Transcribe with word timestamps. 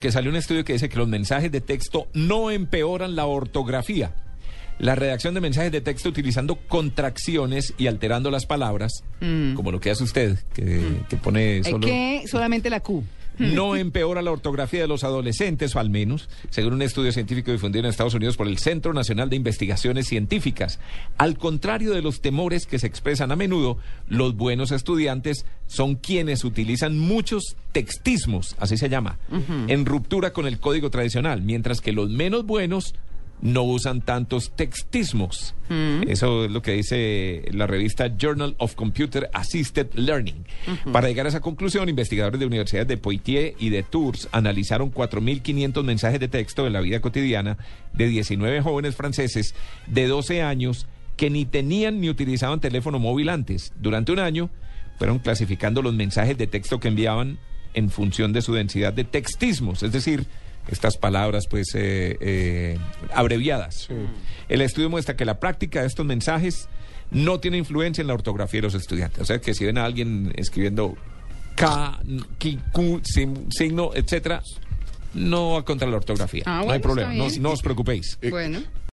que 0.00 0.10
salió 0.10 0.30
un 0.30 0.36
estudio 0.36 0.64
que 0.64 0.72
dice 0.72 0.88
que 0.88 0.96
los 0.96 1.08
mensajes 1.08 1.52
de 1.52 1.60
texto 1.60 2.08
no 2.14 2.50
empeoran 2.50 3.16
la 3.16 3.26
ortografía. 3.26 4.14
La 4.78 4.94
redacción 4.94 5.34
de 5.34 5.42
mensajes 5.42 5.70
de 5.70 5.82
texto 5.82 6.08
utilizando 6.08 6.56
contracciones 6.56 7.74
y 7.76 7.86
alterando 7.86 8.30
las 8.30 8.46
palabras, 8.46 9.04
como 9.18 9.70
lo 9.70 9.78
que 9.78 9.90
hace 9.90 10.02
usted, 10.02 10.38
que, 10.54 11.02
que 11.10 11.18
pone 11.18 11.62
solo... 11.64 11.86
que 11.86 12.24
solamente 12.26 12.70
la 12.70 12.80
Q. 12.80 13.04
no 13.40 13.74
empeora 13.74 14.22
la 14.22 14.30
ortografía 14.30 14.82
de 14.82 14.86
los 14.86 15.02
adolescentes, 15.02 15.74
o 15.74 15.80
al 15.80 15.90
menos, 15.90 16.28
según 16.50 16.74
un 16.74 16.82
estudio 16.82 17.10
científico 17.10 17.50
difundido 17.50 17.84
en 17.84 17.90
Estados 17.90 18.14
Unidos 18.14 18.36
por 18.36 18.46
el 18.46 18.58
Centro 18.58 18.92
Nacional 18.92 19.30
de 19.30 19.36
Investigaciones 19.36 20.06
Científicas. 20.06 20.78
Al 21.18 21.38
contrario 21.38 21.92
de 21.92 22.02
los 22.02 22.20
temores 22.20 22.66
que 22.66 22.78
se 22.78 22.86
expresan 22.86 23.32
a 23.32 23.36
menudo, 23.36 23.78
los 24.08 24.36
buenos 24.36 24.70
estudiantes 24.70 25.46
son 25.66 25.94
quienes 25.96 26.44
utilizan 26.44 26.98
muchos 26.98 27.56
textismos, 27.72 28.56
así 28.58 28.76
se 28.76 28.88
llama, 28.88 29.18
en 29.68 29.86
ruptura 29.86 30.32
con 30.32 30.46
el 30.46 30.58
código 30.58 30.90
tradicional, 30.90 31.42
mientras 31.42 31.80
que 31.80 31.92
los 31.92 32.10
menos 32.10 32.44
buenos 32.44 32.94
no 33.42 33.62
usan 33.62 34.02
tantos 34.02 34.52
textismos. 34.54 35.54
Eso 36.08 36.46
es 36.46 36.50
lo 36.50 36.62
que 36.62 36.72
dice 36.72 37.44
la 37.52 37.68
revista 37.68 38.16
Journal 38.16 38.56
of 38.58 38.74
Computer 38.74 39.30
Assisted 39.32 39.86
Learning. 39.94 40.44
Para 40.92 41.06
llegar 41.08 41.26
a 41.26 41.28
esa 41.28 41.40
conclusión, 41.40 41.88
investigadores 41.88 42.40
de 42.40 42.46
universidades 42.46 42.88
de 42.88 42.96
Poitiers 42.96 43.54
y 43.58 43.70
de 43.70 43.84
Tours 43.84 44.28
analizaron 44.32 44.92
4.500 44.92 45.84
mensajes 45.84 46.18
de 46.18 46.26
texto 46.26 46.64
de 46.64 46.70
la 46.70 46.80
vida 46.80 47.00
cotidiana 47.00 47.56
de 47.92 48.08
19 48.08 48.62
jóvenes 48.62 48.96
franceses 48.96 49.54
de 49.86 50.08
12 50.08 50.42
años 50.42 50.86
que 51.16 51.30
ni 51.30 51.44
tenían 51.44 52.00
ni 52.00 52.08
utilizaban 52.08 52.60
teléfono 52.60 52.98
móvil 52.98 53.28
antes. 53.28 53.72
Durante 53.76 54.10
un 54.10 54.18
año 54.18 54.50
fueron 54.98 55.18
clasificando 55.20 55.82
los 55.82 55.94
mensajes 55.94 56.36
de 56.36 56.46
texto 56.46 56.80
que 56.80 56.88
enviaban 56.88 57.38
en 57.74 57.90
función 57.90 58.32
de 58.32 58.42
su 58.42 58.54
densidad 58.54 58.92
de 58.92 59.04
textismos, 59.04 59.82
es 59.82 59.92
decir, 59.92 60.26
estas 60.70 60.96
palabras 60.96 61.46
pues 61.48 61.74
eh, 61.74 62.16
eh, 62.20 62.78
abreviadas. 63.12 63.88
El 64.48 64.60
estudio 64.62 64.90
muestra 64.90 65.16
que 65.16 65.24
la 65.24 65.40
práctica 65.40 65.80
de 65.80 65.86
estos 65.86 66.06
mensajes 66.06 66.68
no 67.10 67.40
tiene 67.40 67.58
influencia 67.58 68.02
en 68.02 68.08
la 68.08 68.14
ortografía 68.14 68.58
de 68.58 68.66
los 68.66 68.74
estudiantes. 68.74 69.20
O 69.20 69.24
sea 69.24 69.40
que 69.40 69.54
si 69.54 69.64
ven 69.64 69.78
a 69.78 69.84
alguien 69.84 70.32
escribiendo 70.36 70.96
K, 71.56 72.00
Q, 72.72 73.00
signo, 73.04 73.90
etcétera, 73.94 74.42
no 75.14 75.52
va 75.52 75.64
contra 75.64 75.88
la 75.88 75.96
ortografía. 75.96 76.44
Ah, 76.46 76.62
no 76.64 76.72
hay 76.72 76.78
problema, 76.78 77.12
no, 77.12 77.28
no 77.40 77.50
os 77.50 77.62
preocupéis. 77.62 78.18
Bueno. 78.30 78.60